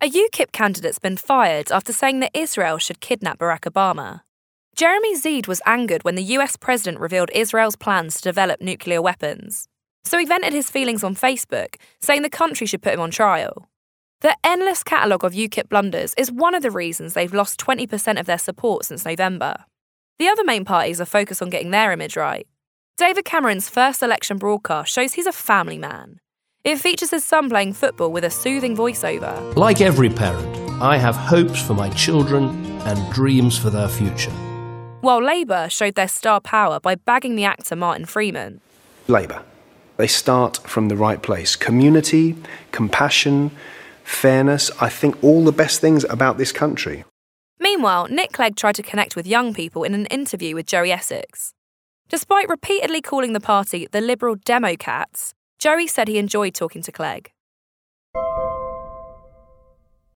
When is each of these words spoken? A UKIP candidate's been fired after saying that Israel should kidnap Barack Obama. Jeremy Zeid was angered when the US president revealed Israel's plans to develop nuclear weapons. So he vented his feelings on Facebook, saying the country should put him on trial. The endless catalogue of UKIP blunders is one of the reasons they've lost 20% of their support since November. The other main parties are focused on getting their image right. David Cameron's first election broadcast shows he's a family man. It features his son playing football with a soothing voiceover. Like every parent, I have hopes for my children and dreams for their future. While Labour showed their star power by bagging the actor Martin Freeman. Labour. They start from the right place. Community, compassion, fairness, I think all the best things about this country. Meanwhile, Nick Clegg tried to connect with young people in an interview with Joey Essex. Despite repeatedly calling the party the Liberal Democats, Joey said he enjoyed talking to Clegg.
A 0.00 0.08
UKIP 0.08 0.52
candidate's 0.52 1.00
been 1.00 1.16
fired 1.16 1.72
after 1.72 1.92
saying 1.92 2.20
that 2.20 2.30
Israel 2.32 2.78
should 2.78 3.00
kidnap 3.00 3.40
Barack 3.40 3.62
Obama. 3.62 4.20
Jeremy 4.76 5.16
Zeid 5.16 5.48
was 5.48 5.60
angered 5.66 6.04
when 6.04 6.14
the 6.14 6.22
US 6.38 6.54
president 6.54 7.00
revealed 7.00 7.30
Israel's 7.34 7.74
plans 7.74 8.14
to 8.14 8.22
develop 8.22 8.60
nuclear 8.60 9.02
weapons. 9.02 9.66
So 10.04 10.16
he 10.16 10.24
vented 10.24 10.52
his 10.52 10.70
feelings 10.70 11.02
on 11.02 11.16
Facebook, 11.16 11.74
saying 12.00 12.22
the 12.22 12.30
country 12.30 12.64
should 12.64 12.80
put 12.80 12.94
him 12.94 13.00
on 13.00 13.10
trial. 13.10 13.68
The 14.20 14.36
endless 14.44 14.84
catalogue 14.84 15.24
of 15.24 15.32
UKIP 15.32 15.68
blunders 15.68 16.14
is 16.16 16.30
one 16.30 16.54
of 16.54 16.62
the 16.62 16.70
reasons 16.70 17.14
they've 17.14 17.34
lost 17.34 17.58
20% 17.58 18.20
of 18.20 18.26
their 18.26 18.38
support 18.38 18.84
since 18.84 19.04
November. 19.04 19.64
The 20.20 20.28
other 20.28 20.44
main 20.44 20.64
parties 20.64 21.00
are 21.00 21.06
focused 21.06 21.42
on 21.42 21.50
getting 21.50 21.72
their 21.72 21.90
image 21.90 22.16
right. 22.16 22.46
David 22.98 23.24
Cameron's 23.24 23.68
first 23.68 24.00
election 24.04 24.38
broadcast 24.38 24.92
shows 24.92 25.14
he's 25.14 25.26
a 25.26 25.32
family 25.32 25.76
man. 25.76 26.20
It 26.68 26.78
features 26.78 27.12
his 27.12 27.24
son 27.24 27.48
playing 27.48 27.72
football 27.72 28.12
with 28.12 28.24
a 28.24 28.30
soothing 28.30 28.76
voiceover. 28.76 29.56
Like 29.56 29.80
every 29.80 30.10
parent, 30.10 30.54
I 30.82 30.98
have 30.98 31.16
hopes 31.16 31.62
for 31.66 31.72
my 31.72 31.88
children 31.88 32.50
and 32.82 33.10
dreams 33.10 33.56
for 33.56 33.70
their 33.70 33.88
future. 33.88 34.32
While 35.00 35.24
Labour 35.24 35.70
showed 35.70 35.94
their 35.94 36.08
star 36.08 36.42
power 36.42 36.78
by 36.78 36.96
bagging 36.96 37.36
the 37.36 37.44
actor 37.44 37.74
Martin 37.74 38.04
Freeman. 38.04 38.60
Labour. 39.06 39.42
They 39.96 40.06
start 40.06 40.58
from 40.58 40.88
the 40.88 40.96
right 40.96 41.22
place. 41.22 41.56
Community, 41.56 42.36
compassion, 42.70 43.50
fairness, 44.04 44.70
I 44.78 44.90
think 44.90 45.24
all 45.24 45.44
the 45.46 45.52
best 45.52 45.80
things 45.80 46.04
about 46.04 46.36
this 46.36 46.52
country. 46.52 47.02
Meanwhile, 47.58 48.08
Nick 48.10 48.34
Clegg 48.34 48.56
tried 48.56 48.74
to 48.74 48.82
connect 48.82 49.16
with 49.16 49.26
young 49.26 49.54
people 49.54 49.84
in 49.84 49.94
an 49.94 50.04
interview 50.06 50.54
with 50.54 50.66
Joey 50.66 50.92
Essex. 50.92 51.54
Despite 52.10 52.50
repeatedly 52.50 53.00
calling 53.00 53.32
the 53.32 53.40
party 53.40 53.88
the 53.90 54.02
Liberal 54.02 54.36
Democats, 54.36 55.32
Joey 55.58 55.88
said 55.88 56.06
he 56.06 56.18
enjoyed 56.18 56.54
talking 56.54 56.82
to 56.82 56.92
Clegg. 56.92 57.32